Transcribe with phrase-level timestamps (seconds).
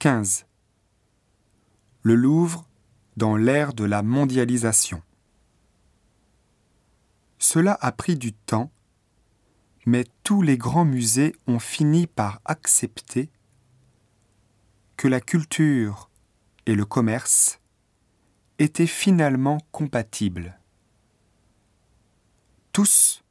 [0.00, 0.46] 15.
[2.00, 2.66] Le Louvre
[3.18, 5.02] dans l'ère de la mondialisation.
[7.38, 8.70] Cela a pris du temps,
[9.84, 13.28] mais tous les grands musées ont fini par accepter
[14.96, 16.08] que la culture
[16.64, 17.60] et le commerce
[18.58, 20.58] étaient finalement compatibles.
[22.72, 23.22] Tous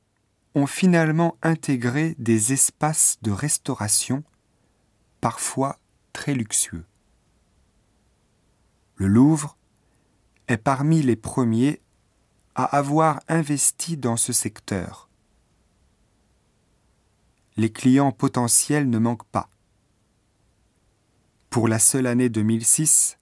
[0.54, 4.23] ont finalement intégré des espaces de restauration,
[5.20, 5.79] parfois
[6.20, 6.83] très luxueux.
[8.96, 9.55] Le Louvre
[10.50, 11.82] est parmi les premiers
[12.55, 15.07] à avoir investi dans ce secteur.
[17.55, 19.50] Les clients potentiels ne manquent pas.
[21.50, 23.18] Pour la seule année 2006,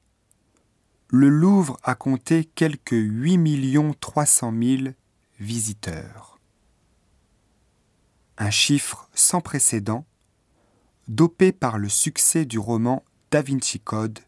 [1.10, 4.84] le Louvre a compté quelques 8 300 000
[5.40, 6.40] visiteurs.
[8.40, 10.04] Un chiffre sans précédent,
[11.08, 14.20] dopé par le succès du roman Da Vinci Code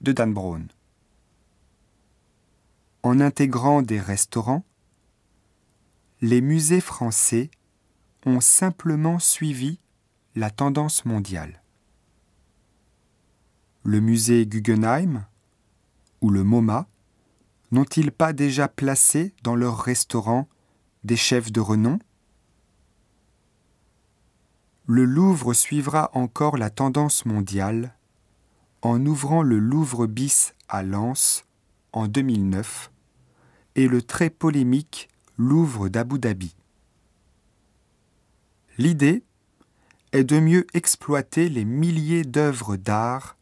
[0.00, 0.68] de Dan Brown.
[3.02, 4.64] En intégrant des restaurants,
[6.20, 7.50] les musées français
[8.26, 9.80] ont simplement suivi
[10.34, 11.62] la tendance mondiale.
[13.82, 15.26] Le musée Guggenheim
[16.20, 16.86] ou le MoMA
[17.72, 20.48] n'ont-ils pas déjà placé dans leurs restaurants
[21.02, 21.98] des chefs de renom?
[24.92, 27.94] Le Louvre suivra encore la tendance mondiale
[28.82, 31.44] en ouvrant le Louvre bis à Lens
[31.92, 32.90] en 2009
[33.76, 36.56] et le très polémique Louvre d'Abu Dhabi.
[38.78, 39.22] L'idée
[40.10, 43.36] est de mieux exploiter les milliers d'œuvres d'art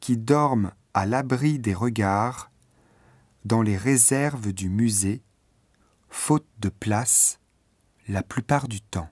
[0.00, 2.50] qui dorment à l'abri des regards
[3.44, 5.22] dans les réserves du musée,
[6.08, 7.38] faute de place
[8.08, 9.10] la plupart du temps.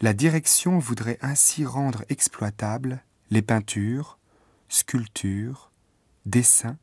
[0.00, 4.18] La direction voudrait ainsi rendre exploitables les peintures,
[4.68, 5.70] sculptures,
[6.26, 6.78] dessins,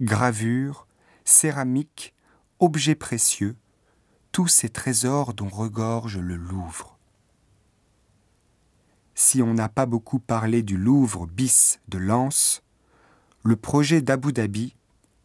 [0.00, 0.86] gravures,
[1.24, 2.14] céramiques,
[2.60, 3.56] objets précieux,
[4.32, 6.96] tous ces trésors dont regorge le Louvre
[9.16, 12.62] si on n'a pas beaucoup parlé du Louvre bis de Lens,
[13.42, 14.76] le projet d'Abu Dhabi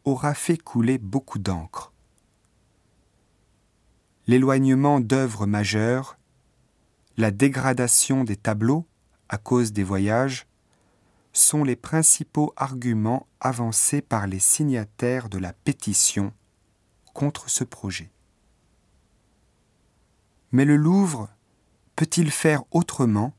[0.05, 1.91] aura fait couler beaucoup d'encre.
[4.27, 6.17] L'éloignement d'œuvres majeures,
[7.21, 8.87] la dégradation des tableaux
[9.31, 10.45] à cause des voyages,
[11.33, 16.33] sont les principaux arguments avancés par les signataires de la pétition
[17.13, 18.11] contre ce projet.
[20.51, 21.29] Mais le Louvre
[21.95, 23.33] peut-il faire autrement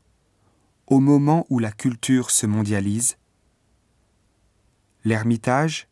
[0.86, 3.18] au moment où la culture se mondialise,
[5.04, 5.88] l'Ermitage,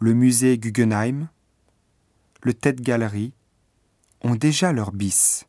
[0.00, 1.28] le musée Guggenheim,
[2.42, 3.32] le Tate Gallery
[4.20, 5.46] ont déjà leur bis.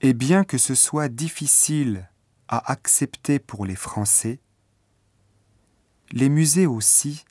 [0.00, 2.08] Et bien que ce soit difficile
[2.46, 4.40] à accepter pour les Français,
[6.12, 7.24] les musées aussi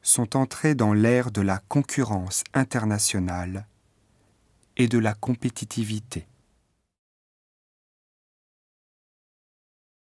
[0.00, 3.66] sont entrés dans l'ère de la concurrence internationale
[4.76, 6.26] et de la compétitivité.